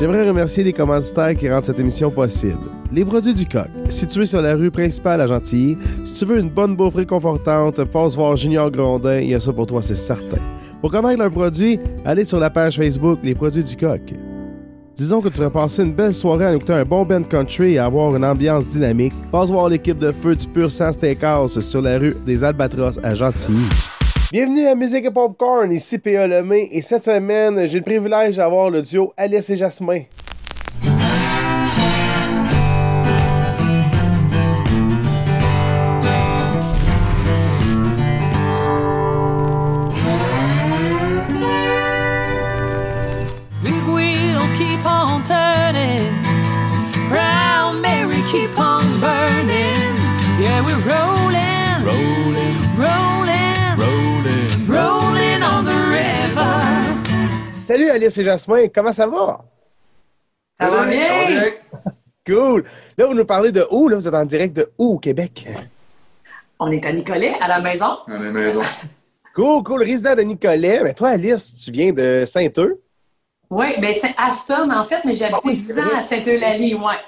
[0.00, 2.56] J'aimerais remercier les commanditaires qui rendent cette émission possible.
[2.90, 5.76] Les produits du coq, situés sur la rue principale à Gentilly.
[6.06, 9.52] Si tu veux une bonne bouffe réconfortante, passe voir Junior Grondin, il y a ça
[9.52, 10.38] pour toi, c'est certain.
[10.80, 14.00] Pour connaître leurs produits, allez sur la page Facebook Les produits du coq.
[14.96, 17.78] Disons que tu vas passer une belle soirée à écouter un bon band country et
[17.78, 19.12] avoir une ambiance dynamique.
[19.30, 23.14] Passe voir l'équipe de feu du Pur Sang Steakhouse sur la rue des Albatros à
[23.14, 23.99] Gentilly.
[24.32, 26.28] Bienvenue à Musique et Popcorn, ici P.A.
[26.28, 30.02] Lemay, et cette semaine, j'ai le privilège d'avoir le duo Alice et Jasmin.
[57.70, 59.44] Salut Alice et Jasmin, comment ça va?
[60.58, 61.52] Ça va bien?
[62.26, 62.64] Cool!
[62.98, 63.88] Là, vous nous parlez de où?
[63.88, 65.46] Là, vous êtes en direct de où au Québec?
[66.58, 67.98] On est à Nicolet, à la maison.
[68.08, 68.60] À la maison.
[69.36, 70.80] Cool, cool, résident de Nicolet.
[70.82, 72.82] Mais toi, Alice, tu viens de Saint-Eux?
[73.48, 76.74] Oui, bien c'est Aston, en fait, mais j'ai habité oui, 10 c'est ans à Saint-Eulalie,
[76.74, 76.98] ouais.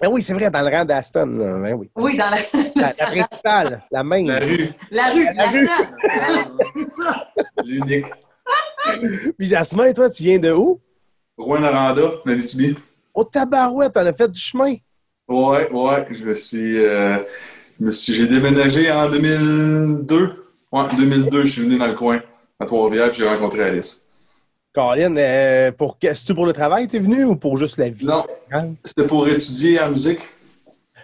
[0.00, 1.28] Ben oui, c'est vrai, dans le rang d'Aston.
[1.62, 1.88] Ben oui.
[1.94, 2.38] Oui, dans la,
[2.74, 4.26] La, la principale, la main.
[4.26, 5.66] La rue, la rue, la, rue.
[5.68, 6.58] scène.
[6.74, 7.24] c'est ça.
[7.64, 8.06] l'unique.
[9.38, 10.80] Puis Jasmin, toi, tu viens de où?
[11.38, 12.74] Rouen-Noranda, Abitibi.
[13.14, 14.74] Au Tabarouette, t'en as fait du chemin.
[15.28, 16.06] Ouais, ouais.
[16.10, 16.78] Je me suis.
[16.78, 17.18] euh,
[17.80, 20.46] je me suis j'ai déménagé en 2002.
[20.72, 22.20] Ouais, 2002, je suis venu dans le coin,
[22.58, 24.08] à Trois-Rivières, puis j'ai rencontré Alice.
[24.74, 28.06] Caroline, euh, pour c'est-tu pour le travail t'es venu ou pour juste la vie?
[28.06, 28.24] Non,
[28.84, 30.20] c'était pour étudier en musique.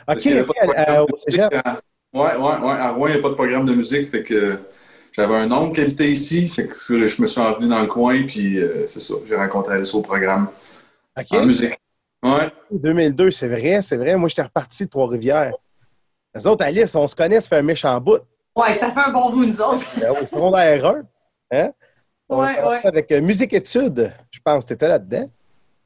[0.08, 1.52] Ok, ok, de au cégep.
[1.52, 1.78] à-
[2.14, 2.72] Ouais, ouais, ouais.
[2.72, 4.58] À Rouen, il n'y a pas de programme de musique, fait que
[5.18, 7.88] j'avais un oncle qui habitait ici, fait que je, je me suis envenu dans le
[7.88, 10.48] coin, puis euh, c'est ça, j'ai rencontré Alice au programme
[11.18, 11.26] Ok.
[11.32, 11.76] en musique.
[12.22, 12.48] Ouais.
[12.70, 14.14] 2002, c'est vrai, c'est vrai.
[14.16, 15.54] Moi, j'étais reparti de Trois-Rivières.
[16.34, 18.20] Les autres, Alice, on se connaît, ça fait un méchant bout.
[18.54, 19.84] Ouais, ça fait un bon bout, nous autres.
[20.00, 21.02] Ben oui, secondaire 1.
[21.52, 21.70] Hein?
[22.28, 22.80] On Ouais, ouais.
[22.84, 24.66] Avec euh, musique études, je pense.
[24.66, 25.28] Tu étais là-dedans.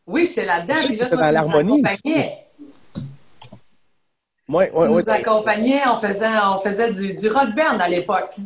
[0.06, 2.38] Oui, j'étais là-dedans, puis là, toi, dans tu nous l'harmonie accompagnais.
[4.48, 5.02] Oui, Tu oui, nous oui.
[5.10, 8.36] accompagnais, on faisait, on faisait du, du rock band à l'époque.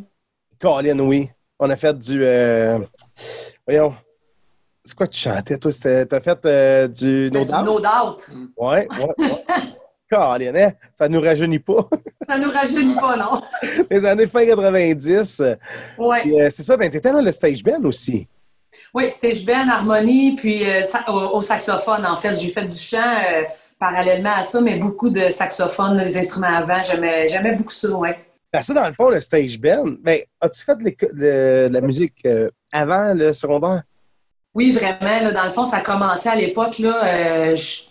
[0.60, 1.28] Colin, oui.
[1.58, 2.22] On a fait du.
[2.22, 2.78] euh,
[3.66, 3.94] Voyons.
[4.84, 5.72] C'est quoi que tu chantais, toi?
[6.08, 7.64] T'as fait euh, du No Du Doubt?
[7.64, 8.26] No Doubt.
[8.56, 9.44] Ouais, ouais, ouais.
[10.10, 10.72] Colin, hein?
[10.94, 11.88] Ça nous rajeunit pas.
[12.28, 13.42] Ça nous rajeunit pas, non?
[13.90, 15.42] Les années fin 90.
[15.98, 16.20] Ouais.
[16.22, 18.28] Puis, euh, c'est ça, ben, t'étais dans le stage band aussi.
[18.94, 22.34] Oui, stage band, harmonie, puis euh, au, au saxophone, en fait.
[22.40, 23.16] J'ai fait du chant
[23.80, 26.80] parallèlement à ça, mais beaucoup de saxophone, les instruments avant.
[26.82, 28.10] J'aimais beaucoup ça, oui.
[28.56, 32.48] Parce que dans le fond, le stage band, ben, as-tu fait de, la musique euh,
[32.72, 33.82] avant le secondaire?
[34.54, 35.20] Oui, vraiment.
[35.20, 37.82] Là, dans le fond, ça a commencé à l'époque, là, euh, je-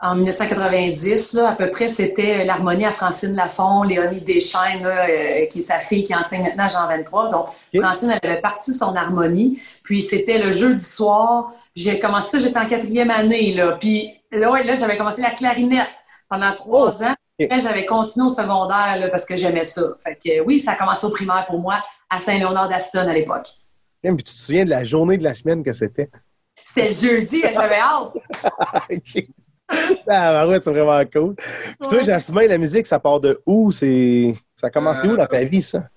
[0.00, 5.46] en 1990, là, à peu près, c'était l'harmonie à Francine Lafont, Léonie Deschaines, là, euh,
[5.46, 7.28] qui est sa fille qui enseigne maintenant à Jean 23.
[7.30, 7.46] Donc.
[7.76, 9.60] Francine, elle avait parti son harmonie.
[9.82, 11.50] Puis, c'était le jeudi soir.
[11.74, 13.54] J'ai commencé ça, j'étais en quatrième année.
[13.54, 13.72] Là.
[13.72, 15.88] Puis, là, ouais, là j'avais commencé la clarinette
[16.28, 17.15] pendant trois ans.
[17.38, 19.82] J'avais continué au secondaire là, parce que j'aimais ça.
[20.02, 23.48] Fait que, oui, ça a commencé au primaire pour moi à Saint-Léonard d'Aston à l'époque.
[24.02, 26.08] Puis tu te souviens de la journée de la semaine que c'était?
[26.62, 28.14] C'était le jeudi, j'avais hâte.
[28.90, 29.26] OK.
[30.08, 31.34] Ah, ouais, c'est vraiment cool.
[31.34, 32.02] Puis toi.
[32.04, 33.72] Jasmin, la musique, ça part de où?
[33.72, 34.34] C'est...
[34.54, 35.88] Ça a commencé Euh, où dans ta vie, ça?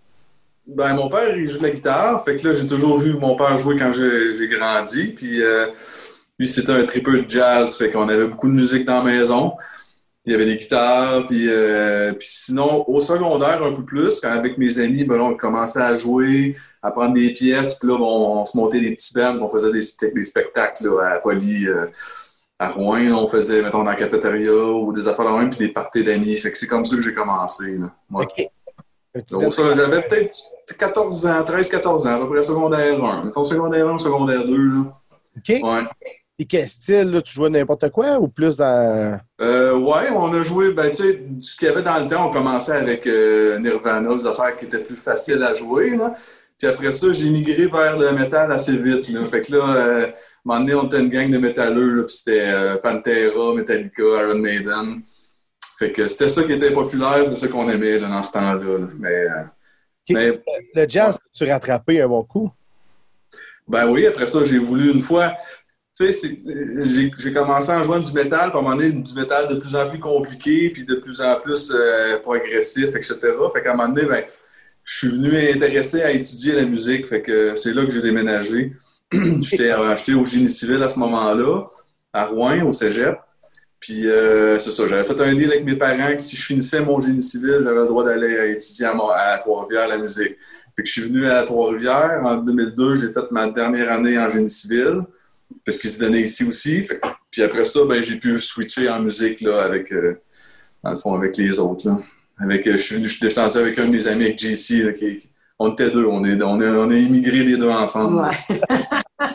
[0.66, 2.24] Ben, mon père, il joue de la guitare.
[2.24, 5.08] Fait que là, j'ai toujours vu mon père jouer quand j'ai grandi.
[5.10, 5.68] Puis, euh,
[6.38, 7.78] lui, c'était un tripeur de jazz.
[7.78, 9.54] Fait qu'on avait beaucoup de musique dans la maison.
[10.26, 11.26] Il y avait des guitares.
[11.28, 15.24] Puis, euh, puis sinon, au secondaire, un peu plus, quand avec mes amis, ben, là,
[15.24, 17.76] on commençait à jouer, à prendre des pièces.
[17.76, 19.38] Puis là, bon, on se montait des petits bands.
[19.42, 21.88] On faisait des, spect- des spectacles là, à Poly, euh,
[22.60, 23.00] à Rouen.
[23.00, 23.16] là.
[23.16, 26.36] on faisait, mettons, dans la cafétéria ou des affaires de même, puis des parties d'amis.
[26.36, 27.78] Fait que c'est comme ça que j'ai commencé.
[27.78, 27.92] Là.
[29.32, 30.38] Donc, ça, j'avais peut-être
[30.78, 33.24] 14 ans, 13-14 ans, à peu près secondaire 1.
[33.26, 34.56] Mettons secondaire 1, secondaire 2.
[34.58, 34.80] Là.
[35.38, 35.50] OK.
[35.64, 35.84] Ouais.
[36.40, 39.20] Puis quel style, là, tu jouais n'importe quoi ou plus dans...
[39.42, 42.30] Euh, ouais, on a joué, ben, tu sais, ce qu'il y avait dans le temps,
[42.30, 45.98] on commençait avec euh, Nirvana, des affaires qui étaient plus faciles à jouer.
[45.98, 46.16] Là.
[46.58, 49.10] Puis après ça, j'ai migré vers le métal assez vite.
[49.10, 49.26] Là.
[49.26, 50.12] Fait que là, euh, à un
[50.46, 54.40] moment donné, on était une gang de métalleux, là, puis c'était euh, Pantera, Metallica, Iron
[54.40, 55.02] Maiden.
[55.78, 58.78] Fait que c'était ça qui était populaire, c'est ça qu'on aimait là, dans ce temps-là.
[58.78, 58.88] là.
[58.98, 59.26] Mais,
[60.10, 60.42] mais
[60.74, 62.50] Le jazz, tu rattrapé un bon coup?
[63.70, 65.34] Ben oui, après ça, j'ai voulu une fois.
[66.00, 69.76] J'ai commencé en jouant du métal, puis à un moment donné, du métal de plus
[69.76, 73.18] en plus compliqué, puis de plus en plus euh, progressif, etc.
[73.54, 74.24] Fait qu'à un moment donné, ben,
[74.84, 77.08] je suis venu m'intéresser à étudier la musique.
[77.08, 78.74] Fait que c'est là que j'ai déménagé.
[79.12, 81.64] J'étais j'étais au génie civil à ce moment-là.
[82.14, 83.18] à Rouen, au cégep.
[83.80, 86.82] Puis, euh, c'est ça, j'avais fait un deal avec mes parents que si je finissais
[86.82, 88.94] mon génie civil, j'avais le droit d'aller étudier à,
[89.34, 90.36] à Trois-Rivières la musique.
[90.76, 92.22] Fait que je suis venu à Trois-Rivières.
[92.24, 95.02] En 2002, j'ai fait ma dernière année en génie civil,
[95.66, 96.84] parce qu'il se donnait ici aussi.
[96.84, 97.00] Fait
[97.32, 100.20] puis après ça, ben, j'ai pu switcher en musique, là, avec, euh,
[100.84, 101.98] dans le fond, avec les autres, là.
[102.42, 104.82] Avec, euh, je suis venu, je suis descendu avec un de mes amis, avec JC,
[104.84, 105.30] là, qui, qui-
[105.60, 108.22] on était deux, on est, on est, on est immigrés les deux ensemble.
[108.22, 108.60] Ouais.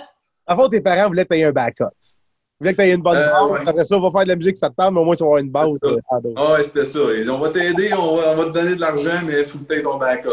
[0.47, 1.85] En fait, tes parents voulaient payer un backup.
[1.87, 3.51] Ils voulaient que tu aies une bonne Euh, base.
[3.51, 3.61] ouais.
[3.67, 5.23] Après ça, on va faire de la musique, ça te parle, mais au moins, tu
[5.23, 5.69] vas avoir une base.
[6.37, 6.99] Ah ouais, c'était ça.
[7.17, 9.57] Ils on va t'aider, on va, on va te donner de l'argent, mais il faut
[9.59, 10.29] que tu aies ton backup.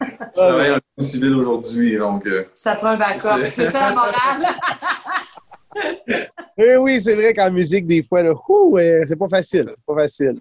[0.00, 2.28] Je travaille en civil aujourd'hui, donc...
[2.52, 3.42] Ça prend un backup.
[3.44, 4.12] C'est- C'est ça la morale.
[6.58, 8.22] Eh oui, c'est vrai qu'en musique, des fois,
[9.06, 9.70] c'est pas facile.
[9.70, 10.40] C'est pas facile.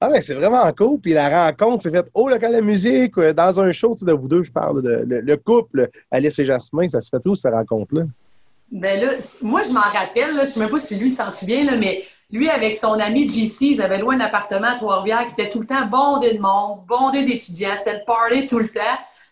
[0.00, 1.00] Ah ouais, c'est vraiment cool.
[1.00, 4.12] Puis la rencontre, c'est fait au local de musique, dans un show, tu sais, de
[4.12, 7.34] vous deux, je parle, de, le, le couple, Alice et Jasmin, ça se fait où,
[7.34, 8.02] cette rencontre-là?
[8.70, 9.12] Ben là,
[9.42, 12.50] moi, je m'en rappelle, je sais même pas si lui s'en souvient, là, mais lui,
[12.50, 15.66] avec son ami JC, ils avaient loué un appartement à Trois-Rivières qui était tout le
[15.66, 17.74] temps bondé de monde, bondé d'étudiants.
[17.74, 18.80] C'était le party tout le temps.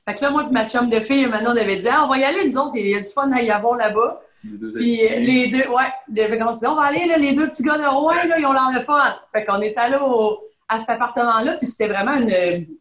[0.09, 2.19] Fait que là, moi ma chum de fille, maintenant, on avait dit, ah, on va
[2.19, 4.23] y aller, nous autres, il y a du fun à y avoir là-bas.
[4.45, 7.33] Les deux Puis les deux, ouais, fait qu'on s'est dit, on va aller, là, les
[7.33, 9.17] deux petits gars de Rouen, là, ils ont l'air le fun.
[9.35, 10.39] Fait qu'on est allé au-
[10.69, 12.29] à cet appartement-là, puis c'était vraiment une,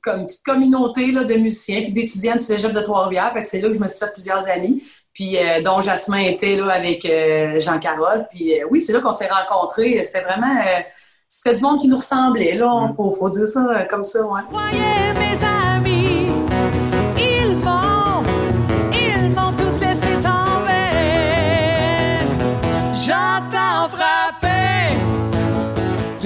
[0.02, 3.32] comme une petite communauté là, de musiciens puis d'étudiants du cégep de Trois-Rivières.
[3.34, 4.82] Fait que c'est là que je me suis fait plusieurs amis.
[5.14, 8.26] Puis euh, dont Jasmin était là avec euh, Jean-Carole.
[8.30, 10.02] Puis euh, oui, c'est là qu'on s'est rencontrés.
[10.04, 10.58] C'était vraiment...
[10.62, 10.82] euh,
[11.28, 12.92] c'était du monde qui nous ressemblait, là.
[12.96, 14.42] Faut, faut dire ça comme ça, ouais.
[14.52, 15.95] Voyez mes amis,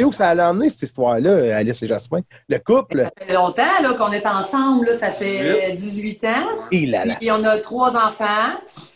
[0.09, 2.19] où que ça allait emmener, cette histoire-là, Alice et Jasmin?
[2.47, 3.03] Le couple?
[3.05, 4.93] Ça fait longtemps là, qu'on est ensemble, là.
[4.93, 6.29] Ça fait 18 ans.
[6.71, 8.25] Il a la Puis on a trois enfants.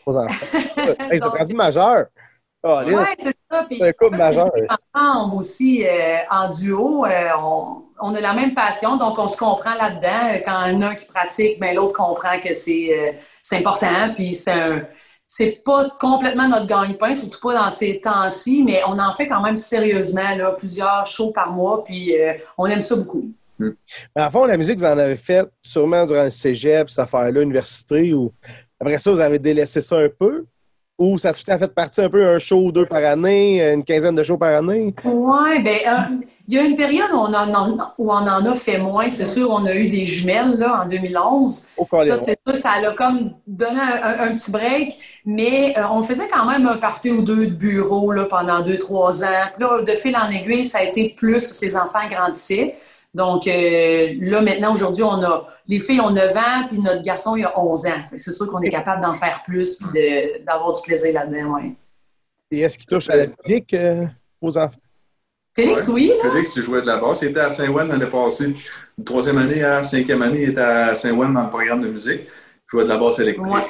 [0.01, 0.35] trois enfants.
[1.11, 2.05] hey, c'est rendu majeur.
[2.65, 3.65] Oh, Oui, c'est ça.
[3.67, 4.49] Puis, C'est un couple majeur.
[4.53, 7.05] on est ensemble aussi euh, en duo.
[7.05, 10.33] euh, on, on a la même passion, donc on se comprend là-dedans.
[10.33, 13.11] Euh, Quand il y en a un qui pratique, ben, l'autre comprend que c'est euh,
[13.41, 14.13] c'est important.
[14.15, 14.81] Puis c'est un.
[15.35, 19.41] C'est pas complètement notre gagne-pain, surtout pas dans ces temps-ci, mais on en fait quand
[19.41, 20.21] même sérieusement,
[20.55, 23.31] plusieurs shows par mois, puis euh, on aime ça beaucoup.
[23.57, 27.31] Mais en fond, la musique, vous en avez fait sûrement durant le cégep, cette affaire-là,
[27.31, 28.31] l'université, ou
[28.79, 30.45] après ça, vous avez délaissé ça un peu?
[30.99, 33.61] Ou ça a tout à fait partie un peu un show ou deux par année,
[33.73, 34.93] une quinzaine de shows par année?
[35.03, 38.45] Oui, ben euh, il y a une période où on en a, où on en
[38.45, 39.09] a fait moins.
[39.09, 41.67] C'est sûr, on a eu des jumelles là, en 2011.
[41.77, 42.09] Au collet.
[42.09, 44.93] Ça, c'est sûr, ça a comme donné un, un- un petit break,
[45.25, 48.77] mais euh, on faisait quand même un party ou deux de bureau là, pendant deux,
[48.77, 49.47] trois ans.
[49.57, 52.75] Puis là, de fil en aiguille, ça a été plus que ces enfants grandissaient.
[53.13, 57.35] Donc euh, là, maintenant, aujourd'hui, on a les filles ont 9 ans, puis notre garçon,
[57.35, 58.01] il a 11 ans.
[58.15, 61.73] C'est sûr qu'on est capable d'en faire plus puis de- d'avoir du plaisir là-dedans, ouais.
[62.51, 64.05] Et est-ce qu'il touche à la musique euh,
[64.41, 64.77] aux enfants?
[65.55, 65.93] Félix, Ouais.
[65.93, 66.29] oui, là?
[66.31, 67.21] Félix, il jouait de la basse.
[67.21, 68.55] Il était à Saint-Ouen l'année passée.
[68.97, 72.21] Une troisième année à cinquième année, il était à Saint-Ouen dans le programme de musique.
[72.25, 72.29] Il
[72.67, 73.45] jouait de la basse électrique.
[73.53, 73.65] Ouais.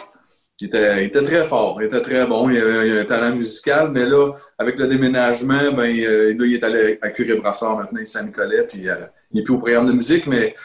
[0.62, 3.06] Il était, il était très fort, il était très bon, il avait, il avait un
[3.06, 7.36] talent musical, mais là, avec le déménagement, ben, euh, là, il est allé à Curé
[7.36, 8.96] Brassard maintenant, il Saint-Nicolas, puis euh,
[9.34, 10.56] il n'est plus au programme de musique, mais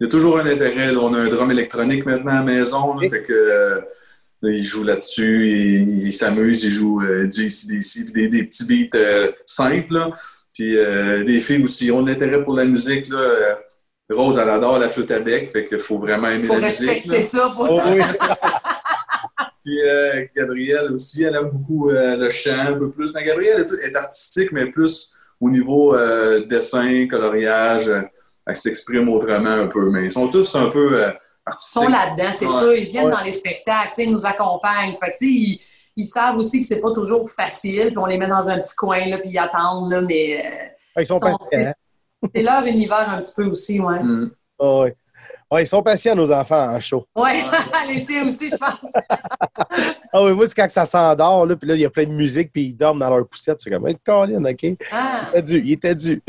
[0.00, 0.92] il y a toujours un intérêt.
[0.92, 1.00] là.
[1.00, 3.80] On a un drum électronique maintenant à la maison, là, fait que euh,
[4.42, 5.50] il joue là-dessus,
[5.80, 9.92] il, il s'amuse, il joue euh, du ACDC, puis des, des petits beats euh, simples,
[9.94, 10.10] là.
[10.54, 13.08] puis euh, des filles aussi ont de l'intérêt pour la musique.
[13.08, 13.58] Là.
[14.10, 16.60] Rose, elle adore la flûte à bec, fait qu'il faut vraiment aimer Il faut la
[16.60, 16.88] musique.
[16.88, 17.20] respecter là.
[17.20, 17.52] ça.
[17.54, 17.70] Pour...
[17.70, 18.02] Oh, oui.
[19.64, 23.12] Puis euh, Gabrielle aussi, elle aime beaucoup euh, le chant un peu plus.
[23.14, 27.88] Mais Gabrielle est, plus- est artistique, mais plus au niveau euh, dessin, coloriage.
[27.88, 28.02] euh,
[28.46, 29.90] elle s'exprime autrement un peu.
[29.90, 31.82] Mais ils sont tous un peu euh, Ils artistiques.
[31.82, 32.52] sont là-dedans, c'est Ouais.
[32.52, 32.74] sûr.
[32.74, 33.10] Ils viennent Ouais.
[33.12, 34.96] dans les spectacles, tu sais, ils nous accompagnent.
[35.02, 35.58] Fait ils,
[35.96, 38.74] ils savent aussi que c'est pas toujours facile, puis on les met dans un petit
[38.74, 40.66] coin, là, puis ils attendent, là, mais euh,
[40.96, 41.72] Ah, Ils sont Sont- patients.
[42.34, 44.02] c'est leur univers un petit peu aussi, ouais.
[44.02, 44.30] Mm.
[44.58, 44.90] Ah, oui.
[45.52, 47.04] Ouais, ils sont patients, nos enfants, en show.
[47.16, 47.42] Ouais,
[47.88, 48.92] les tiens aussi, je pense.
[50.12, 52.12] Ah oui, moi, c'est quand ça s'endort, là, puis là, il y a plein de
[52.12, 53.60] musique, puis ils dorment dans leur poussette.
[53.60, 54.62] C'est comme, hey, Colin, OK?
[54.62, 56.22] Il Ah, était dû, il était dû.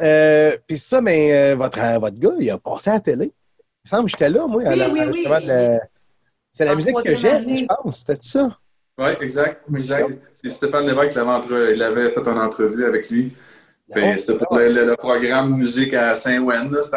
[0.00, 3.26] Euh, puis ça, mais euh, votre, euh, votre gars, il a passé à la télé.
[3.26, 4.62] Il me semble que j'étais là, moi.
[4.64, 5.24] à Oui, la- oui, oui.
[5.46, 5.80] la-
[6.50, 7.98] C'est la En musique que j'aime, je pense.
[7.98, 8.56] C'était ça?
[8.98, 9.62] Oui, exact.
[9.72, 10.22] exact.
[10.32, 13.32] C'est Stéphane Lévesque qui l'avait entre- il avait fait une entrevue avec lui.
[13.92, 16.14] Puis Oh, C'était pour le, le- le programme musique à.
[16.14, 16.36] C'était-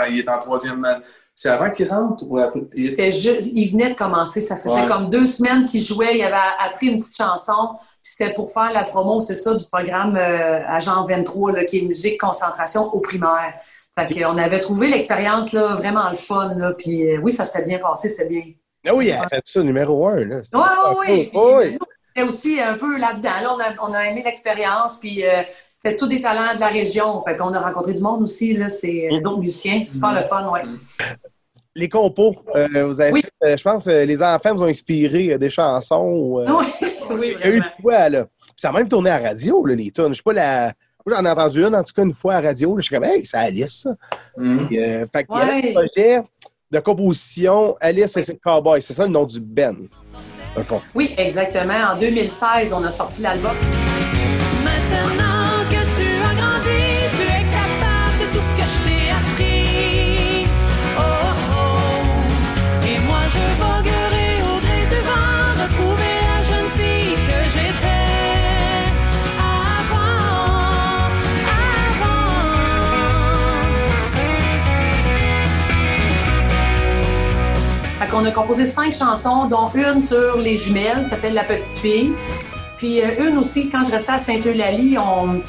[0.09, 1.03] Il est en troisième année.
[1.43, 2.59] C'est avant qu'il rentre ou après?
[2.75, 4.85] Il- c'était juste, il venait de commencer, ça faisait Ouais.
[4.85, 7.69] comme deux semaines qu'il jouait, il avait appris une petite chanson,
[8.03, 11.81] c'était pour faire la promo, c'est ça, du programme euh, Agent 23, là, qui est
[11.81, 13.55] musique concentration au primaire.
[13.97, 17.65] Fait qu'on avait trouvé l'expérience, là, vraiment le fun, là, puis euh, oui, ça s'était
[17.65, 18.43] bien passé, c'était bien.
[18.85, 20.17] Ah oui, a fait ça numéro un.
[20.23, 20.41] Là.
[20.43, 21.29] C'était Ouais, super ouais, oui.
[21.33, 21.71] Oui.
[21.73, 21.79] nous,
[22.15, 23.29] était aussi un peu là-dedans.
[23.41, 26.67] Là, on, a, on a aimé l'expérience, puis euh, c'était tous des talents de la
[26.67, 27.19] région.
[27.23, 29.81] Fait qu'on a rencontré du monde aussi, là, c'est euh, d'autres musiciens.
[29.81, 30.61] C'est super le fun, ouais.
[31.75, 33.21] Les compos, euh, vous avez Oui.
[33.21, 36.39] fait, euh, je pense, euh, les enfants vous ont inspiré des chansons.
[36.39, 36.45] euh,
[37.09, 38.25] Oui, oui, Il y a eu de quoi, là.
[38.25, 40.09] Puis ça a même tourné à la radio, là, les tunes.
[40.09, 40.73] Je sais pas, la...
[41.05, 42.75] Moi, j'en ai entendu une, en tout cas, une fois à la radio.
[42.75, 42.81] là.
[42.81, 43.89] Je suis comme, hey, c'est Alice, ça.
[44.37, 44.69] Mhm.
[44.73, 45.69] Euh, fait qu'il y Ouais.
[45.69, 46.21] un projet
[46.71, 48.81] de composition Alice et ses Cowboys.
[48.81, 49.75] C'est ça le nom du Ben.
[50.93, 51.93] Oui, exactement.
[51.93, 53.51] En 2016, on a sorti l'album.
[54.63, 55.30] Maintenant
[78.11, 82.11] qu'on a composé cinq chansons, dont une sur les jumelles, s'appelle La Petite Fille.
[82.77, 85.41] Puis euh, une aussi, quand je restais à Saint-Eulalie, on...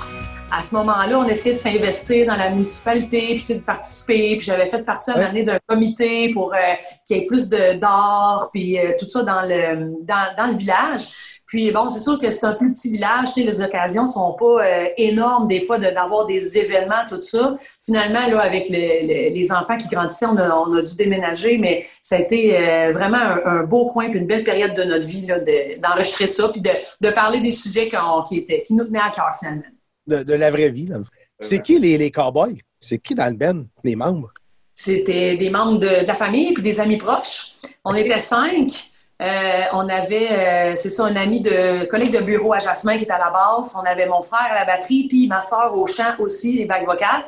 [0.50, 4.36] à ce moment-là, on essayait de s'investir dans la municipalité, puis de participer.
[4.36, 5.42] Puis j'avais fait partie à un Ouais.
[5.42, 6.58] d'un comité pour euh,
[7.04, 11.08] qu'il y ait plus d'art, puis euh, tout ça dans le, dans, dans le village.
[11.52, 14.32] Puis bon, c'est sûr que c'est un plus petit village, tu sais, les occasions sont
[14.32, 17.54] pas euh, énormes des fois de- d'avoir des événements, tout ça.
[17.78, 18.74] Finalement, là, avec le-
[19.06, 22.56] le- les enfants qui grandissaient, on a, on a dû déménager, mais ça a été
[22.56, 26.26] euh, vraiment un, un beau coin puis une belle période de notre vie de- d'enregistrer
[26.26, 26.70] ça puis de,
[27.02, 27.90] de parler des sujets
[28.26, 29.62] qui, étaient, qui nous tenaient à cœur finalement.
[30.06, 31.10] De, de la vraie vie, dans le fond.
[31.38, 32.56] C'est qui les, les Cowboys?
[32.80, 33.66] C'est qui dans le Ben?
[33.84, 34.32] Les membres?
[34.74, 37.52] C'était des membres de, de la famille puis des amis proches.
[37.84, 38.88] On était cinq.
[39.22, 43.04] Euh, on avait, euh, c'est ça, un ami de collègue de bureau à Jasmin qui
[43.04, 43.76] était à la basse.
[43.80, 46.84] On avait mon frère à la batterie, puis ma soeur au chant aussi, les bacs
[46.84, 47.24] vocales.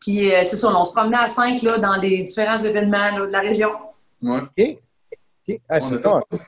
[0.00, 3.26] Puis euh, c'est ça, on se promenait à cinq là, dans des différents événements là,
[3.26, 3.70] de la région.
[4.22, 4.40] Ouais.
[4.40, 5.60] OK.
[5.68, 5.98] Ah, On c'est a
[6.30, 6.38] fait-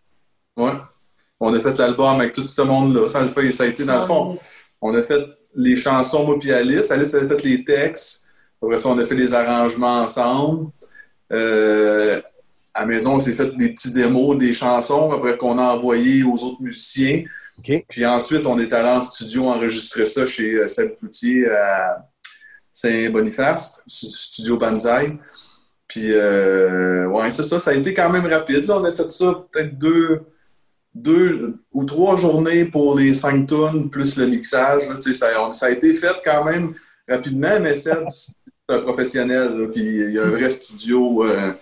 [0.57, 0.73] Ouais.
[1.39, 3.09] On a fait l'album avec tout ce monde-là.
[3.09, 4.37] Ça, le fait, ça a été dans le fond.
[4.81, 5.25] On a fait
[5.55, 6.91] les chansons, moi puis Alice.
[6.91, 8.27] Alice avait fait les textes.
[8.61, 10.71] Après ça, on a fait les arrangements ensemble.
[11.33, 12.21] Euh,
[12.79, 16.23] à la maison, on s'est fait des petits démos, des chansons, après qu'on a envoyé
[16.23, 17.25] aux autres musiciens.
[17.89, 22.07] Puis ensuite, on est allé en studio enregistrer ça chez euh, Seb Cloutier à
[22.71, 25.19] Saint-Boniface, stu- studio Banzai.
[25.89, 27.59] Puis, euh, ouais, c'est ça.
[27.59, 28.65] Ça a été quand même rapide.
[28.67, 30.21] Là, on a fait ça peut-être deux,
[30.95, 34.83] deux ou trois journées pour les cinq tonnes, plus le mixage.
[34.89, 34.95] là.
[35.13, 36.75] Ça, on- ça a été fait quand même
[37.09, 38.33] rapidement, mais Seb, c'est
[38.69, 39.57] un professionnel.
[39.57, 41.25] là, puis il y a un vrai studio.
[41.27, 41.53] euh,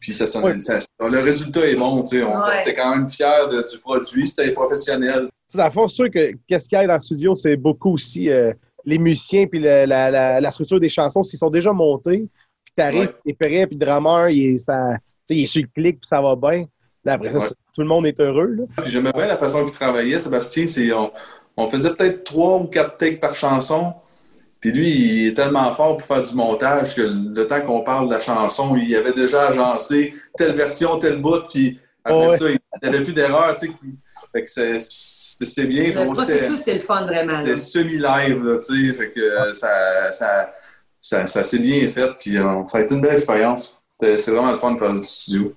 [0.00, 0.58] puis ça, sonne- Ouais.
[0.62, 2.02] ça- le résultat est bon.
[2.02, 2.62] tu sais, On Ouais.
[2.62, 4.26] était quand même fiers de- du produit.
[4.26, 5.28] C'était professionnel.
[5.48, 7.56] Sais, dans le fond, c'est sûr que qu'est-ce qu'il y a dans le studio, c'est
[7.56, 8.52] beaucoup aussi euh,
[8.84, 11.22] les musiciens puis la, la- la- la structure des chansons.
[11.22, 12.26] S'ils sont déjà montés,
[12.64, 13.14] puis t'arrives, Ouais.
[13.26, 16.00] t'es prêt, puis le drummer, il est, ça, tu sais, il est sur le clic,
[16.00, 16.66] puis ça va bien.
[17.04, 17.44] Là, après ça, Ouais.
[17.48, 18.46] c'est- tout le monde est heureux.
[18.46, 18.64] Là.
[18.80, 20.66] Puis j'aimais bien la façon qu'il travaillait, Sébastien.
[20.66, 21.10] C'est on,
[21.56, 23.92] on faisait peut-être trois ou quatre takes par chanson.
[24.60, 28.08] Puis lui, il est tellement fort pour faire du montage que le temps qu'on parle
[28.08, 32.36] de la chanson, il avait déjà agencé telle version, tel bout, puis après Ouais.
[32.36, 33.72] ça, il n'y avait plus d'erreur, tu sais.
[34.32, 35.82] Fait que c'est- bien.
[35.84, 37.32] Le c'était- processus, c'est le fun vraiment.
[37.34, 38.94] C'était semi-live, là, tu sais.
[38.94, 40.52] Fait que euh, ça, ça,
[41.00, 43.82] ça, ça s'est bien fait, puis euh, ça a été une belle expérience.
[43.88, 45.54] C'était- C'est vraiment le fun de faire du studio.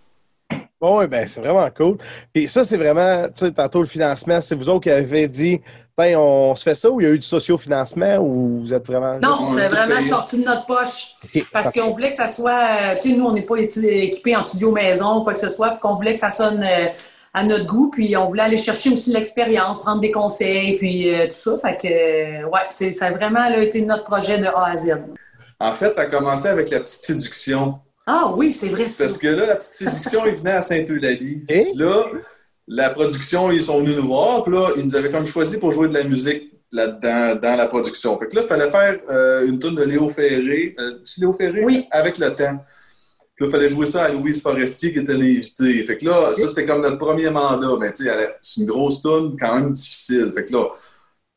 [0.85, 1.97] Oui, ben, c'est vraiment cool.
[2.33, 5.61] Puis ça, c'est vraiment, tu sais, tantôt le financement, c'est vous autres qui avez dit,
[5.97, 8.85] ben, on se fait ça ou il y a eu du socio-financement ou vous êtes
[8.85, 9.17] vraiment.
[9.23, 10.09] Non, On c'est vraiment payé.
[10.09, 11.15] sorti de notre poche.
[11.53, 12.51] Parce qu'on voulait que ça soit.
[12.81, 15.69] euh, Tu sais, nous, on n'est pas équipés en studio maison, quoi que ce soit.
[15.69, 16.87] Puis qu'on voulait que ça sonne euh,
[17.33, 17.89] à notre goût.
[17.89, 21.57] Puis on voulait aller chercher aussi l'expérience, prendre des conseils, puis euh, tout ça.
[21.59, 24.75] Fait que, euh, ouais, c'est, ça a vraiment là, été notre projet de A à
[24.75, 24.97] Z.
[25.61, 27.75] En fait, ça a commencé avec la petite séduction.
[28.05, 29.05] Ah oui, c'est vrai ça.
[29.05, 31.45] Parce que là, la petite séduction, ils venaient à Saint-Eulalie.
[31.47, 31.65] Et?
[31.65, 32.05] Puis Là,
[32.67, 34.43] la production, ils sont venus nous voir.
[34.43, 37.67] Puis là, ils nous avaient comme choisi pour jouer de la musique là-dedans, dans la
[37.67, 38.17] production.
[38.19, 40.75] Fait que là, il fallait faire euh, une tune de Léo Ferré.
[40.79, 41.63] Euh, c'est Léo Ferré?
[41.63, 41.87] Oui.
[41.91, 42.57] Avec le temps.
[43.35, 45.81] Puis là, il fallait jouer ça à Louise Forestier, qui était l'invité.
[45.83, 47.75] Fait que là, ça, c'était comme notre premier mandat.
[47.79, 50.31] Mais tu sais, c'est une grosse tune, quand même difficile.
[50.33, 50.65] Fait que là,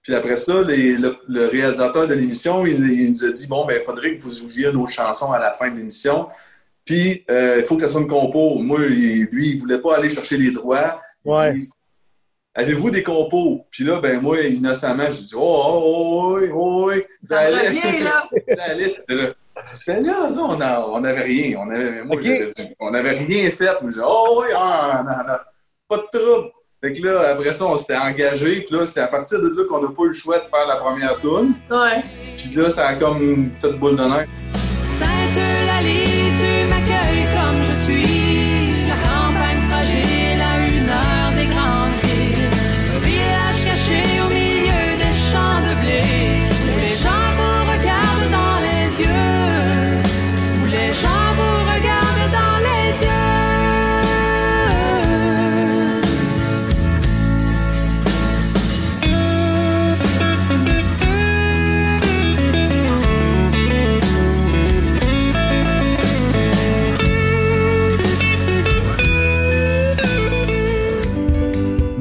[0.02, 3.66] puis après ça, les- le, le réalisateur de l'émission, il, il nous a dit bon,
[3.66, 6.26] ben, il faudrait que vous jouiez une autre chanson à la fin de l'émission.
[6.86, 8.54] Puis, euh, il faut que ça soit une compo.
[8.60, 11.00] Moi, il- lui, il voulait pas aller chercher les droits.
[11.24, 11.60] Ouais.
[12.54, 13.66] Avez-vous des compos?
[13.70, 17.02] Puis là, ben moi, innocemment, je dis Oh, oh, oh, oui, oh, oui.
[17.20, 18.28] Ça revient, là.
[18.56, 19.34] La était là.
[19.56, 21.58] Tu fais là, ça, on a- on n'avait rien.
[21.58, 22.22] On avait, moi, Ok.
[22.22, 23.80] j'avais dit, on n'avait rien fait.
[23.82, 25.38] Moi, je dis, oh oui, ah, non, non,
[25.88, 26.50] pas de trouble.
[26.82, 28.60] Fait que là, après ça, on s'était engagé.
[28.62, 30.66] Puis là, c'est à partir de là qu'on n'a pas eu le choix de faire
[30.68, 31.54] la première tune.
[31.70, 32.02] Ouais.
[32.36, 34.02] Puis là, ça a comme fait boule de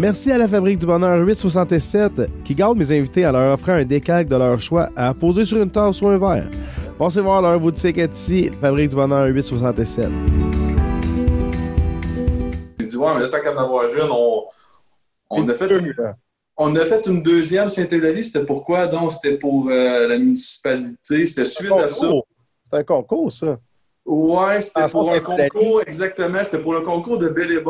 [0.05, 3.85] Merci à la Fabrique du Bonheur 867 qui garde mes invités en leur offrant un
[3.85, 6.47] décalque de leur choix à poser sur une tasse ou un verre.
[6.99, 10.07] Pensez voir leur boutique Etsy, Fabrique du Bonheur 867.
[12.79, 14.43] J'ai dit, ouais, mais là, tant qu'à en avoir une, on,
[15.31, 15.95] on, a fait une,
[16.55, 18.23] on a fait une deuxième Saint-Eulalie.
[18.23, 18.85] C'était pourquoi?
[18.85, 21.25] Donc, c'était pour euh, la municipalité.
[21.25, 22.11] C'était suite à ça.
[22.61, 23.57] C'est un concours, ça.
[24.05, 26.43] Ouais, c'était En pour un concours, exactement.
[26.43, 27.63] C'était pour le concours de Belle et.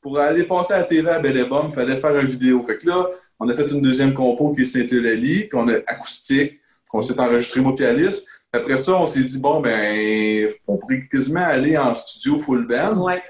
[0.00, 2.62] Pour aller passer à la TV à Belle et Bomme, il fallait faire une vidéo.
[2.62, 3.06] Fait que là,
[3.38, 7.60] on a fait une deuxième compo qui est Saint-Eulalie, qu'on a acoustique, qu'on s'est enregistré
[7.60, 8.24] moi Alice.
[8.52, 12.98] Après ça, on s'est dit, bon, ben, on pourrait quasiment aller en studio full band.
[12.98, 13.22] Ouais.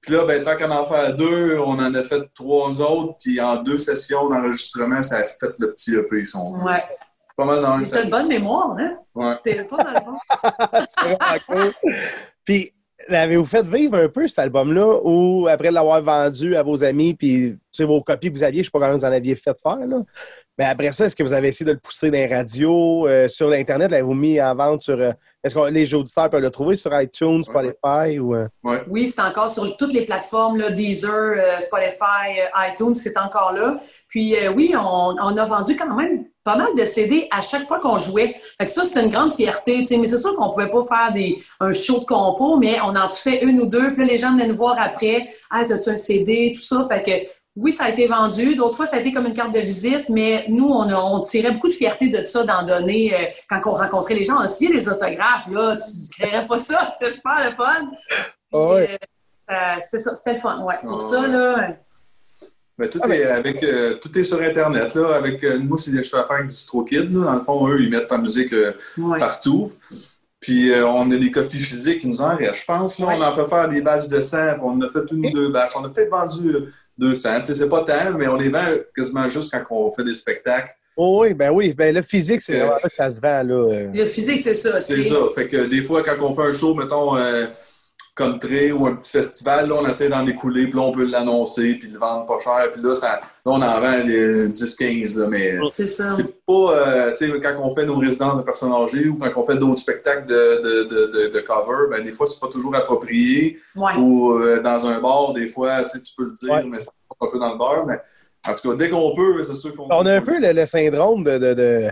[0.00, 3.16] Puis là, ben, tant qu'en en faire deux, on en a fait trois autres.
[3.20, 6.24] Puis en deux sessions d'enregistrement, ça a fait le petit EP.
[6.24, 6.60] Son...
[6.62, 6.82] Ouais.
[7.36, 8.98] Pas mal dans Mais le t'as une bonne mémoire, hein?
[9.14, 9.34] Ouais.
[9.42, 10.18] T'es pas mal bon.
[10.88, 11.74] C'est vraiment cool.
[12.44, 12.72] Puis,
[13.08, 17.52] l'avez-vous fait vivre un peu cet album-là ou après l'avoir vendu à vos amis, puis
[17.52, 19.56] tu sais, vos copies que vous aviez, je sais pas comment vous en aviez fait
[19.62, 19.98] faire, là.
[20.56, 23.26] Mais après ça, est-ce que vous avez essayé de le pousser dans les radios, euh,
[23.26, 23.90] sur l'Internet?
[23.90, 24.96] L'avez-vous mis en vente sur.
[25.00, 25.10] euh,
[25.42, 28.36] est-ce que les auditeurs peuvent le trouver sur iTunes, Spotify ou.
[28.36, 28.46] euh?
[28.88, 33.52] Oui, c'est encore sur toutes les plateformes, là, Deezer, euh, Spotify, euh, iTunes, c'est encore
[33.52, 33.78] là.
[34.06, 37.66] Puis euh, oui, on, on a vendu quand même pas mal de CD à chaque
[37.66, 38.34] fois qu'on jouait.
[38.58, 39.82] Fait que ça, c'était une grande fierté.
[39.98, 43.08] Mais c'est sûr qu'on pouvait pas faire des, un show de compo, mais on en
[43.08, 43.92] poussait une ou deux.
[43.92, 45.26] Puis là, les gens venaient nous voir après.
[45.50, 46.86] Ah, t'as-tu un CD, tout ça.
[46.90, 48.56] Fait que oui, ça a été vendu.
[48.56, 51.20] D'autres fois, ça a été comme une carte de visite, mais nous, on, a- on
[51.20, 54.34] tirait beaucoup de fierté de ça, d'en donner euh, quand on rencontrait les gens.
[54.40, 55.76] On signait les autographes, là.
[55.76, 56.90] Tu ne créerais pas ça.
[56.98, 57.90] C'était super le fun.
[58.52, 58.98] Ah ouais.
[59.50, 60.74] euh, c'était ça, c'était le fun, ouais.
[60.82, 61.68] Pour Ah ça, là,
[62.76, 64.94] Ben, tout, Ah, est avec, euh, tout est sur Internet.
[64.96, 67.12] Là, avec, euh, moi, c'est des- je fais affaire avec DistroKid.
[67.14, 67.24] Là.
[67.26, 69.18] Dans le fond, eux, ils mettent ta musique euh, ouais.
[69.20, 69.70] partout.
[70.40, 72.98] Puis euh, on a des copies physiques qui nous en restent, je pense.
[72.98, 73.14] Là, Ouais.
[73.18, 75.30] On en fait faire des batchs de 100, puis on en a fait une ou
[75.30, 75.72] deux batchs.
[75.78, 76.66] On a peut-être vendu euh,
[76.98, 77.40] 200.
[77.40, 80.14] Tu sais, C'est pas tant, mais on les vend quasiment juste quand on fait des
[80.14, 80.70] spectacles.
[80.96, 81.74] Oh oui, ben oui.
[81.76, 83.54] Ben le physique, c'est Euh, vraiment là que ça se vend, là.
[83.72, 83.90] euh.
[83.94, 84.80] Le physique, c'est ça.
[84.80, 85.16] C'est ça.
[85.34, 87.46] Fait que des fois, quand on fait un show, mettons, euh,
[88.14, 91.74] country ou un petit festival, là, on essaie d'en écouler, puis là, on peut l'annoncer,
[91.74, 92.70] puis le vendre pas cher.
[92.70, 96.08] Puis là, ça, là on en vend les 10-15, là, mais C'est ça.
[96.10, 99.30] c'est pas, euh, tu sais, quand on fait nos résidences de personnes âgées ou quand
[99.34, 102.46] on fait d'autres spectacles de, de, de, de, de cover, ben, des fois, c'est pas
[102.48, 103.58] toujours approprié.
[103.74, 103.96] Ouais.
[103.98, 106.64] Ou euh, dans un bar, des fois, tu sais, tu peux le dire, Ouais.
[106.64, 107.84] mais c'est un peu dans le bar.
[107.86, 107.98] Mais
[108.46, 110.66] en tout cas, dès qu'on peut, c'est sûr qu'on On a un peu le, le
[110.66, 111.90] syndrome de, de- de-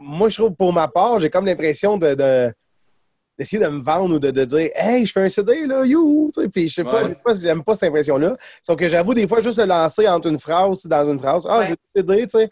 [0.00, 2.52] Moi, je trouve, pour ma part, j'ai comme l'impression de.
[3.38, 5.84] De- d'essayer de me vendre ou de, de dire Hey, je fais un CD, là,
[5.84, 6.30] you!
[6.34, 7.14] Tu sais, Puis je sais pas, Ouais.
[7.42, 8.36] j'aime pas cette impression-là.
[8.62, 11.46] Sauf que j'avoue, des fois, juste le lancer entre une phrase, dans une phrase.
[11.48, 11.66] Ah, Ouais.
[11.66, 12.48] j'ai un CD, tu sais.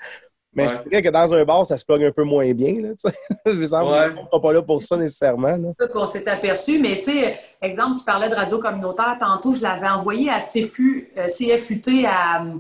[0.55, 0.69] Mais Ouais.
[0.69, 3.09] c'est vrai que dans un bar, ça se plug un peu moins bien, là, tu
[3.09, 3.15] sais.
[3.47, 4.13] je veux savoir, Ouais.
[4.33, 5.57] on pas là pour ça nécessairement.
[5.57, 5.69] Là.
[5.81, 6.79] ça qu'on s'est aperçu.
[6.79, 9.17] Mais tu sais, exemple, tu parlais de radio communautaire.
[9.19, 12.51] Tantôt, je l'avais envoyé à CFU, euh, CFUT à, euh,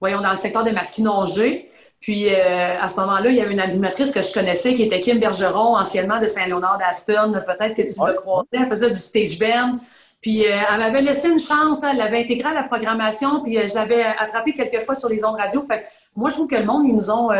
[0.00, 1.68] voyons, dans le secteur de Masquinongé.
[2.04, 5.00] Puis euh, à ce moment-là, il y avait une animatrice que je connaissais qui était
[5.00, 7.32] Kim Bergeron, anciennement de Saint-Léonard d'Aston.
[7.46, 8.10] Peut-être que tu Ouais.
[8.10, 8.46] l'as croisée.
[8.52, 9.78] Elle faisait du stage band.
[10.20, 11.88] Puis euh, elle m'avait laissé une chance, hein.
[11.92, 15.24] elle l'avait intégrée à la programmation, puis euh, je l'avais attrapé quelques fois sur les
[15.24, 15.62] ondes radio.
[15.62, 17.30] Fait que moi, je trouve que le monde, ils nous ont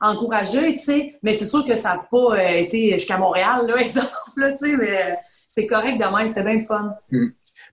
[0.00, 1.06] encouragés, tu sais.
[1.24, 4.76] Mais c'est sûr que ça n'a pas été jusqu'à Montréal, là, exemple, tu sais.
[4.76, 6.94] Mais c'est correct de même, c'était bien le fun.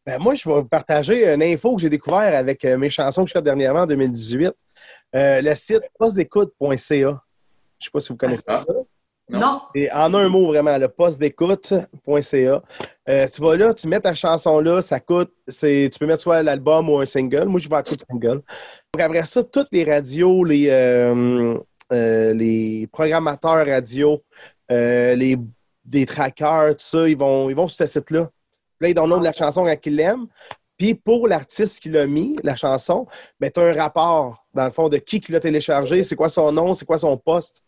[0.06, 3.30] Ben, moi, je vais vous partager une info que j'ai découvert avec mes chansons que
[3.30, 4.52] je fais dernièrement en 2018.
[5.16, 6.78] Euh, le site postdécoute.ca.
[6.80, 7.12] Je ne
[7.80, 8.58] sais pas si vous connaissez Ah.
[8.58, 8.66] ça.
[8.74, 8.86] Non.
[9.40, 9.62] Non.
[9.76, 12.62] Et en un mot, vraiment, le postdécoute.ca.
[13.10, 16.22] Euh, tu vas là, tu mets ta chanson là, ça coûte, c'est, tu peux mettre
[16.22, 17.46] soit l'album ou un single.
[17.46, 18.42] Moi, je vais à coup de single.
[18.94, 21.58] Donc, après ça, toutes les radios, les, euh,
[21.94, 24.22] euh, les programmateurs radio,
[24.72, 25.38] euh, les,
[25.86, 28.26] des trackers, tout ça, ils vont, ils vont sur ce site-là.
[28.80, 30.28] Puis Là, ils downloadent la chanson quand ils l'aiment.
[30.82, 33.06] Puis pour l'artiste qui l'a mis, la chanson,
[33.40, 36.28] ben, tu as un rapport, dans le fond, de qui qui l'a téléchargé, c'est quoi
[36.28, 37.62] son nom, c'est quoi son poste.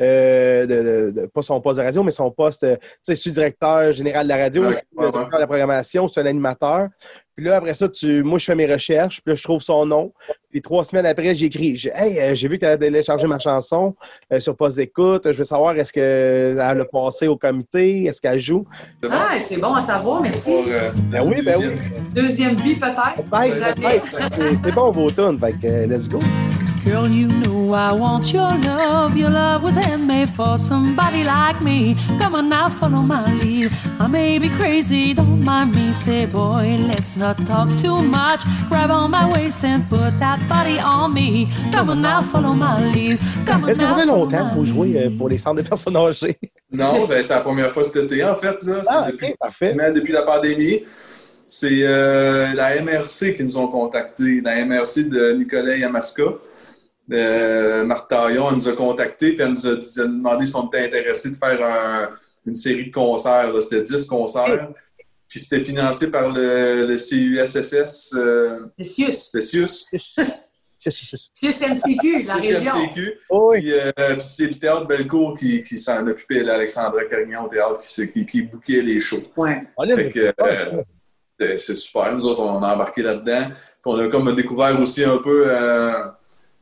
[0.00, 3.14] Euh, de, de- de- pas son poste de radio, mais son poste, euh, tu sais,
[3.14, 5.28] je suis directeur général de la radio, Ouais, ouais, directeur ouais.
[5.34, 6.88] de la programmation, c'est un animateur.
[7.36, 9.86] Puis là, après ça, tu, moi, je fais mes recherches, puis là, je trouve son
[9.86, 10.12] nom.
[10.50, 13.38] Puis trois semaines après, j'écris, j'ai Hey, euh, j'ai vu que tu as téléchargé ma
[13.38, 13.94] chanson
[14.32, 15.22] euh, sur poste d'écoute.
[15.30, 18.04] Je veux savoir, est-ce qu'elle a passé au comité?
[18.04, 18.64] Est-ce qu'elle joue?
[19.02, 19.14] C'est bon.
[19.18, 20.50] Ah, c'est bon à savoir, merci.
[20.50, 21.74] Pour, euh, Ben oui, ben oui.
[22.14, 23.22] Deuxième vie, peut-être.
[23.30, 24.62] Peut-être, peut-être.
[24.64, 25.38] C'est- bon, vos tunes.
[25.38, 26.18] Fait que, let's go.
[26.84, 29.16] Girl, you know I want your love.
[29.16, 31.94] Your love was handmade for somebody like me.
[32.20, 33.70] Come on now, follow my lead.
[34.00, 35.92] I may be crazy, don't mind me.
[35.92, 38.40] Say, boy, let's not talk too much.
[38.68, 41.48] Grab on my waist and put that body on me.
[41.70, 43.18] Come on now, follow my lead.
[43.46, 45.68] Come on Est-ce que ça now, fait longtemps que vous jouez pour les centres de
[45.68, 46.38] personnes âgées?
[46.72, 48.62] Non, ben, c'est la première fois cet été, en fait.
[48.62, 48.74] Là.
[48.84, 49.74] C'est Ah, depuis, ok, parfait.
[49.76, 50.80] mais depuis la pandémie.
[51.44, 56.22] C'est euh, la MRC qui nous ont contactés, la MRC de Nicolas Yamaska.
[57.12, 60.16] Euh, Marc Taillon, elle nous a contactés puis elle nous a, dit- elle nous a
[60.30, 62.10] demandé si on était intéressés de faire un-
[62.46, 63.52] une série de concerts.
[63.52, 63.60] là.
[63.60, 64.70] C'était 10 concerts.
[65.28, 69.30] Puis c'était financé par le, le CUSSS, euh, C'est Sius.
[69.34, 69.66] le CIUS.
[69.92, 69.98] C'est-
[70.90, 72.72] c'est- c'est- Sius MCQ, la région.
[73.28, 73.60] Oh, oui.
[73.60, 77.48] Puis, euh, puis c'est le théâtre Belcourt qui, qui s'en occupait, là, Alexandra Carignan au
[77.48, 79.22] théâtre, qui, se- qui, qui bouquait les shows.
[79.36, 79.62] Ouais.
[79.76, 80.12] On l'a Fait dit.
[80.12, 80.82] que, euh,
[81.38, 82.12] c'est- c'est super.
[82.14, 83.48] Nous autres, on a embarqué là-dedans.
[83.50, 85.92] Puis on a comme découvert aussi un peu euh,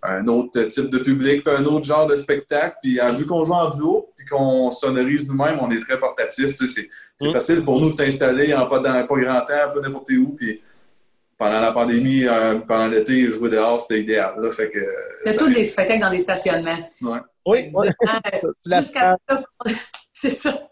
[0.03, 2.77] un autre type de public, puis un autre genre de spectacle.
[2.83, 6.55] Puis euh, vu qu'on joue en duo, puis qu'on sonorise nous-mêmes, on est très portatif.
[6.57, 7.33] Tu sais, C'est Mm.
[7.33, 10.37] facile pour nous de s'installer en pas, dans, pas grand temps, un peu n'importe où.
[10.37, 10.61] Puis
[11.37, 14.35] pendant la pandémie, euh, pendant l'été, jouer dehors, c'était idéal.
[14.41, 14.79] Là, fait que,
[15.25, 16.79] C'est tous des spectacles dans des stationnements.
[17.03, 17.71] Oui, oui.
[18.67, 19.17] Jusqu'à
[20.13, 20.68] c'est ça.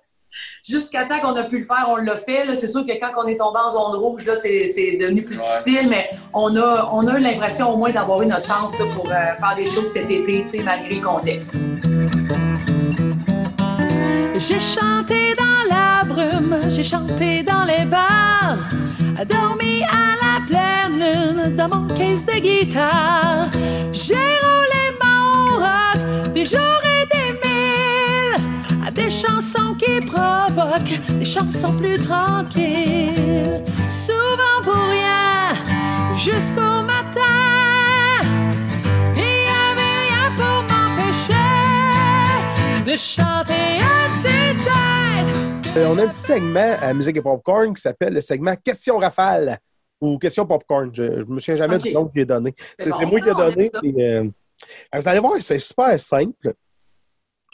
[0.68, 2.54] Jusqu'à temps qu'on a pu le faire, on l'a fait.
[2.54, 4.64] C'est sûr que quand on est tombé en zone rouge, là, c'est,
[5.00, 5.42] devenu plus Ouais.
[5.42, 8.86] difficile, mais on a, on a eu l'impression au moins d'avoir eu notre chance là,
[8.94, 11.56] pour euh, faire des choses cet été, malgré le contexte.
[14.38, 18.58] J'ai chanté dans la brume, j'ai chanté dans les bars,
[19.28, 23.48] dormi à la pleine lune dans mon case de guitare.
[23.92, 27.05] J'ai roulé mon rock des jours et
[28.86, 33.64] à des chansons qui provoquent des chansons plus tranquilles.
[33.90, 35.54] Souvent pour rien,
[36.14, 37.20] jusqu'au matin.
[39.16, 41.34] Il y avait rien pour m'empêcher
[42.84, 45.76] de chanter à tue-tête.
[45.76, 48.98] Euh, on a un petit segment à Musique et Popcorn qui s'appelle le segment Question
[48.98, 49.58] Rafale
[50.00, 50.90] ou Question Popcorn.
[50.94, 52.54] Je, je me souviens jamais du nom que j'ai donné.
[52.78, 53.70] C'est bon, moi qui ai donné.
[54.04, 54.30] euh,
[54.94, 56.54] vous allez voir, c'est super simple.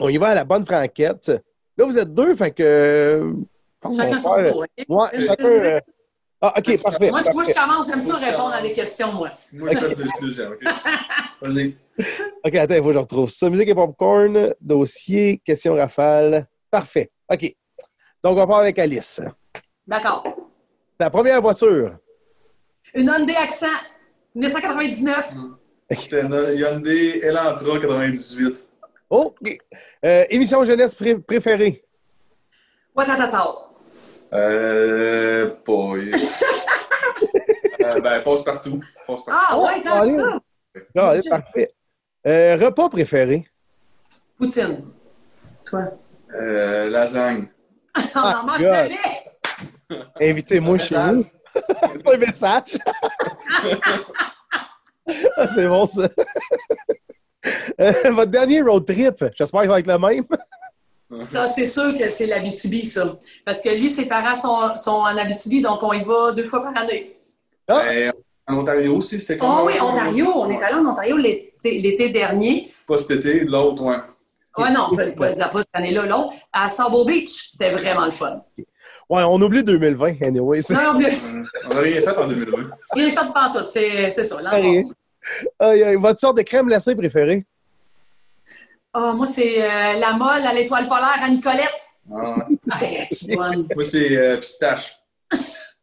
[0.05, 1.31] On y va à la bonne franquette.
[1.77, 2.61] Là, vous êtes deux, fait que.
[2.63, 3.33] euh,
[3.95, 4.57] Chacun son tour.
[4.57, 4.85] ok?
[4.89, 5.45] Ouais, chacun.
[5.45, 5.79] euh,
[6.41, 7.09] Ah, OK, parfait.
[7.09, 7.53] Moi, je, moi, je parfait.
[7.53, 9.29] commence, j'aime ça répondre à des questions, moi.
[9.53, 10.51] Moi, je fais le deuxième.
[10.51, 10.59] OK.
[11.41, 11.75] Vas-y.
[12.43, 13.49] OK, attends, il faut que je retrouve ça.
[13.49, 16.47] Musique et Popcorn, dossier, question rafale.
[16.69, 17.09] Parfait.
[17.31, 17.55] OK.
[18.21, 19.21] Donc, on part avec Alice.
[19.87, 20.25] D'accord.
[20.97, 21.95] Ta première voiture.
[22.93, 23.67] Une Hyundai Accent,
[24.35, 25.33] 1999.
[25.97, 28.65] C'était une Hyundai Elantra 98.
[29.15, 29.57] Oh, OK.
[30.05, 31.85] Euh, émission jeunesse pré- préférée.
[32.95, 33.45] Watatata.
[34.33, 35.51] Euh.
[35.63, 35.71] Pas.
[37.83, 38.79] euh, ben, passe partout.
[39.05, 39.45] Passe partout.
[39.51, 40.15] Ah, ouais, allez.
[40.17, 40.39] ça.
[40.97, 41.29] Ah, Monsieur.
[41.29, 41.69] parfait.
[42.25, 43.43] Euh, repas préféré.
[44.35, 44.83] Poutine.
[45.63, 45.91] Toi.
[46.33, 47.45] Euh, lasagne.
[47.95, 48.65] On Ah, en mange.
[50.19, 51.25] Invitez-moi C'est chez un vous.
[51.97, 52.77] C'est un message.
[55.37, 56.09] Ah, c'est bon, ça.
[57.79, 60.23] Euh, votre dernier road trip, j'espère que ça va être le même.
[61.23, 63.17] Ça, c'est sûr que c'est l'Abitibi, ça.
[63.45, 66.63] Parce que lui, ses parents sont, sont en Abitibi, donc on y va deux fois
[66.63, 67.15] par année.
[67.67, 68.11] Ah, Ben,
[68.47, 69.67] en Ontario aussi, c'était Oh comme.
[69.67, 70.25] oui, Ontario.
[70.35, 72.71] On est allé en Ontario l'été l'été dernier.
[72.87, 73.97] Pas cet été, l'autre, ouais.
[74.57, 76.33] Ouais, non, pas, pas- pas cette année-là, l'autre.
[76.51, 77.45] À Sabo Beach.
[77.49, 78.41] C'était vraiment le fun.
[78.57, 80.61] ouais, on oublie 2020, anyway.
[80.71, 82.69] Non, Euh, On n'a rien fait en 2020.
[82.95, 83.67] il est fait de pantoute.
[83.67, 84.41] C'est c'est ça.
[84.41, 84.49] l'an
[85.59, 87.45] Aïe, votre sorte de crème glacée préférée?
[88.93, 91.79] Ah, moi, c'est euh, la molle à l'étoile polaire à Nicolette.
[92.13, 92.35] Ah.
[92.69, 92.77] Ah,
[93.35, 93.67] bonne.
[93.73, 94.95] Moi, c'est euh, pistache.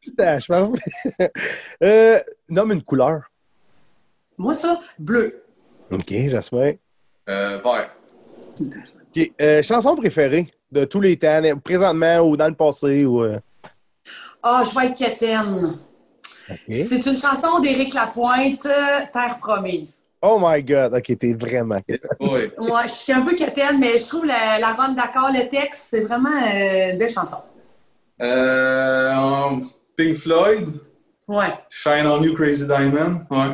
[0.00, 0.78] Pistache, parfait.
[1.82, 3.22] euh, nomme une couleur.
[4.38, 5.42] Moi, ça, bleu.
[5.90, 6.74] OK, Jasmin.
[7.28, 7.90] Euh, vert.
[8.60, 13.04] OK, euh, chanson préférée de tous les temps, présentement ou dans le passé?
[13.04, 13.24] Ou,
[14.42, 15.78] Ah, je vais être quétaine.
[16.68, 20.02] C'est une chanson d'Éric Lapointe, euh, Terre promise.
[20.22, 21.78] Oh my God, OK, t'es vraiment...
[22.20, 22.50] Oui.
[22.58, 25.82] Moi, je suis un peu quétaine, mais je trouve la, la ronde d'accord, le texte,
[25.90, 27.38] c'est vraiment euh, une belle chanson.
[28.20, 29.56] Euh,
[29.96, 30.68] Pink Floyd,
[31.28, 31.54] Ouais.
[31.70, 33.20] Shine on You, Crazy Diamond.
[33.30, 33.52] Ouais.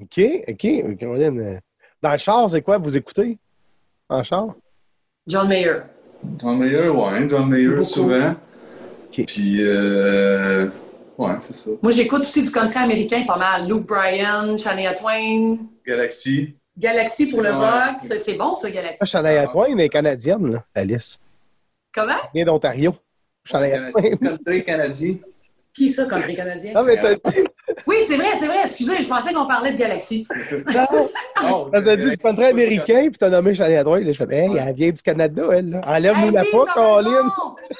[0.00, 0.96] OK, OK.
[0.98, 1.58] Caroline, euh,
[2.00, 2.78] Dans le char, c'est quoi?
[2.78, 3.36] Vous écoutez?
[4.08, 4.54] En char?
[5.26, 5.80] John Mayer.
[6.40, 7.28] John Mayer, ouais.
[7.28, 7.82] John Mayer, Beaucoup.
[7.82, 8.30] souvent.
[9.06, 9.24] OK.
[9.26, 10.68] Puis, euh,
[11.26, 11.70] ouais, c'est ça.
[11.82, 13.68] Moi, j'écoute aussi du country américain pas mal.
[13.68, 16.54] Luke Bryan, Shania Twain, Galaxy.
[16.76, 17.56] Galaxy pour le Ouais.
[17.56, 17.96] rock.
[18.00, 18.98] C'est c'est bon, ça, Galaxy.
[18.98, 21.20] Ça, Shania Twain est canadienne, là, Alice.
[21.92, 22.14] Comment?
[22.34, 22.94] Vient d'Ontario.
[23.44, 24.10] Shania Twain.
[24.16, 25.14] Country canadien.
[25.72, 26.72] Qui ça, country canadien?
[26.74, 27.44] Non, mais t'as dit...
[27.86, 28.58] Oui, c'est vrai, c'est vrai.
[28.64, 30.26] Excusez, je pensais qu'on parlait de Galaxy.
[31.42, 34.00] Non, t'as dit du country américain, puis t'as nommé Shania Twain.
[34.00, 35.70] Là, je fais, hey, elle vient du Canada, elle.
[35.70, 35.80] Là.
[35.86, 37.30] Enlève-nous Hey, la pas, Colin.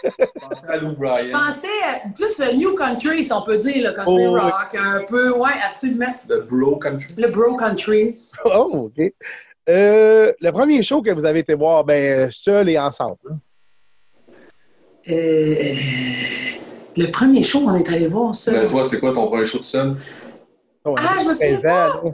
[0.03, 3.90] Je pensais à Lou Je pensais euh, plus le New Country, si on peut dire,
[3.90, 4.40] le country Oh, oui.
[4.40, 6.14] rock, un peu, ouais, absolument.
[6.29, 7.14] le Bro Country.
[7.18, 8.18] Le bro country.
[8.46, 9.12] Oh, OK.
[9.68, 13.18] Euh, le premier show que vous avez été voir, ben, seul et ensemble.
[15.09, 15.74] Euh, euh,
[17.00, 18.52] Le premier show, on est allé voir ça.
[18.52, 19.96] Ben, toi, c'est quoi ton premier show de scène?
[20.84, 22.12] Ouais, Ah, je me souviens 15 ans, là.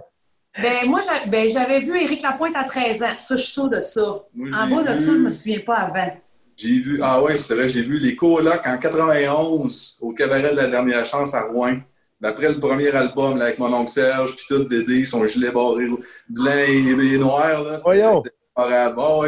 [0.63, 3.15] Ben, moi, ben, j'avais vu Éric Lapointe à 13 ans.
[3.19, 4.25] Ça, je suis sûre de ça.
[4.33, 6.17] Moi, En bas de vu- ça, je me souviens pas avant.
[6.57, 10.57] J'ai vu, ah ouais, c'est vrai, j'ai vu les colocs en 91 au cabaret de
[10.57, 11.79] la dernière chance à Rouen.
[12.21, 15.87] D'après le premier album, là, avec mon oncle Serge, puis tout, Dédé, son gilet barré
[16.31, 17.79] blanc et, et noir, là.
[18.13, 18.35] C'était-.
[18.55, 19.21] Ah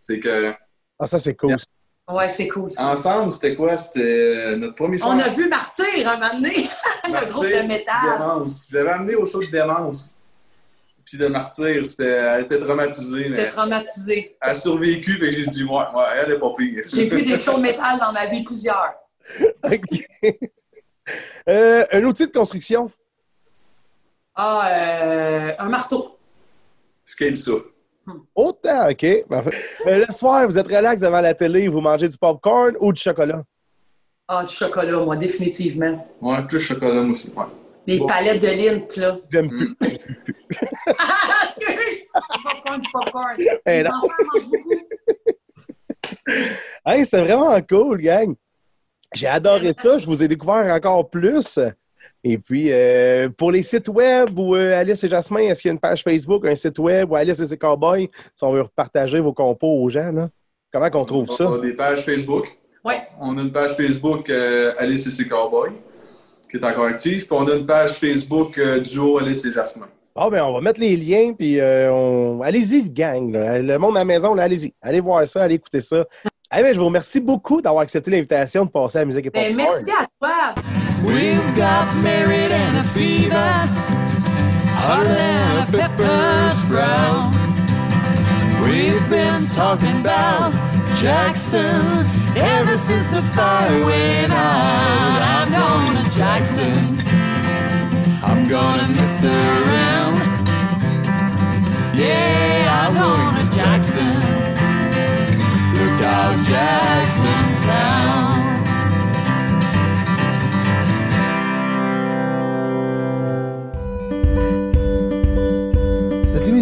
[0.00, 0.52] c'est que.
[0.98, 1.56] Ah, ça, c'est cool.
[2.10, 2.70] Ouais, c'est cool.
[2.70, 2.86] ça.
[2.86, 3.76] Ensemble, c'était quoi?
[3.78, 5.14] C'était notre premier soir.
[5.16, 6.68] On a vu Martyr un moment donné,
[7.08, 7.94] le groupe de métal.
[8.18, 8.68] Démence.
[8.70, 10.18] Je l'avais amené au show de Démence.
[11.06, 14.36] Puis de Martyr, c'était, elle était traumatisée, mais J'étais traumatisée.
[14.40, 16.82] elle a survécu, fait que j'ai dit, ouais, ouais, elle est pas pire.
[16.86, 18.94] J'ai vu des shows de métal dans ma vie, plusieurs.
[19.62, 20.30] OK.
[21.48, 22.90] Euh, un outil de construction?
[24.34, 26.18] Ah, euh, un marteau.
[27.02, 27.52] Skate ça.
[28.34, 29.06] Autant, OK.
[29.28, 29.50] Parfait.
[29.86, 33.00] Euh, le soir, vous êtes relax devant la télé, vous mangez du popcorn ou du
[33.00, 33.42] chocolat?
[34.28, 36.06] Ah, du chocolat, moi, définitivement.
[36.20, 37.32] Ouais, plus chocolat, moi aussi.
[37.36, 37.44] Ouais.
[37.86, 38.06] Des Bon.
[38.06, 39.18] palettes de lint, là.
[39.30, 39.74] J'aime plus.
[40.98, 41.98] Ah, excuse!
[41.98, 43.36] Du popcorn, du popcorn.
[43.66, 43.90] Les non.
[43.90, 44.80] enfants mangent beaucoup.
[46.86, 48.34] Hey, c'était vraiment cool, gang.
[49.14, 49.98] J'ai adoré ça.
[49.98, 51.58] Je vous ai découvert encore plus.
[52.26, 55.72] Et puis, euh, pour les sites web ou euh, Alice et Jasmin, est-ce qu'il y
[55.72, 58.64] a une page Facebook, un site web ou Alice et ses cowboys, si on veut
[58.74, 60.30] partager vos compos aux gens, là?
[60.72, 61.48] Comment qu'on trouve ça?
[61.48, 62.48] On a des pages Facebook.
[62.84, 63.02] Ouais.
[63.20, 65.72] On a une page Facebook euh, Alice et ses Cowboys,
[66.50, 67.26] qui est encore active.
[67.26, 69.86] Puis on a une page Facebook euh, Duo Alice et Jasmin.
[70.16, 72.40] Ah, ben, on va mettre les liens, puis euh, on...
[72.42, 73.32] allez-y, gang.
[73.32, 73.60] là.
[73.60, 74.72] Le monde à la maison, là, allez-y.
[74.82, 76.04] Allez voir ça, allez écouter ça.
[76.56, 79.30] Eh ben, je vous remercie beaucoup d'avoir accepté l'invitation de passer à la musique et
[79.30, 80.54] Ben, merci à toi.
[81.04, 83.50] We've got married and a fever,
[84.80, 87.30] hotter than a pepper sprout.
[88.64, 90.52] We've been talking about
[90.96, 95.20] Jackson ever since the fire went out.
[95.20, 96.98] I'm going to Jackson.
[98.22, 100.16] I'm gonna mess around.
[101.94, 104.14] Yeah, I'm going to Jackson.
[105.78, 108.33] Look out, Jackson Town.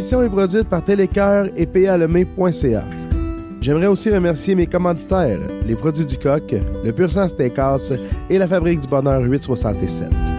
[0.03, 2.83] Émission est produite par Télécœur et palemé.ca.
[3.61, 7.95] J'aimerais aussi remercier mes commanditaires, les produits du coq, le Pur Sang Steakhouse
[8.29, 10.32] et la Fabrique du Bonheur 867.